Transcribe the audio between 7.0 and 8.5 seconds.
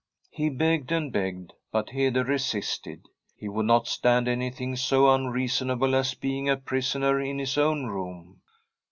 in his own room.